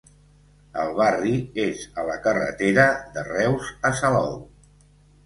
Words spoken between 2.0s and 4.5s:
a la carretera de Reus a Salou.